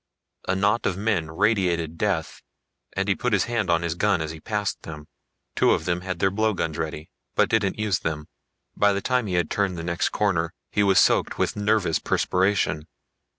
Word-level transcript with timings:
A 0.47 0.55
knot 0.55 0.87
of 0.87 0.97
men 0.97 1.29
radiated 1.29 1.95
death, 1.99 2.41
and 2.93 3.07
he 3.07 3.13
put 3.13 3.33
his 3.33 3.43
hand 3.43 3.69
on 3.69 3.83
his 3.83 3.93
gun 3.93 4.19
as 4.19 4.31
he 4.31 4.39
passed 4.39 4.81
them. 4.81 5.07
Two 5.55 5.73
of 5.73 5.85
them 5.85 6.01
had 6.01 6.17
their 6.17 6.31
blowguns 6.31 6.75
ready, 6.75 7.11
but 7.35 7.49
didn't 7.49 7.77
use 7.77 7.99
them. 7.99 8.27
By 8.75 8.93
the 8.93 9.01
time 9.01 9.27
he 9.27 9.35
had 9.35 9.51
turned 9.51 9.77
the 9.77 9.83
next 9.83 10.09
corner 10.09 10.55
he 10.71 10.81
was 10.81 10.97
soaked 10.97 11.37
with 11.37 11.55
nervous 11.55 11.99
perspiration. 11.99 12.87